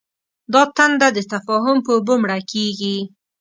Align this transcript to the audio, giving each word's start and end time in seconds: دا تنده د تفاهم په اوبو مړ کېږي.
دا 0.53 0.61
تنده 0.77 1.07
د 1.15 1.19
تفاهم 1.33 1.77
په 1.85 1.91
اوبو 1.95 2.13
مړ 2.23 2.31
کېږي. 2.51 2.97